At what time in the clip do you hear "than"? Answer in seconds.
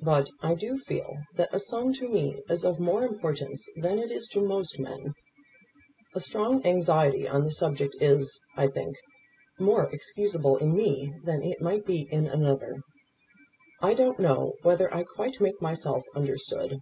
3.76-4.00, 11.22-11.44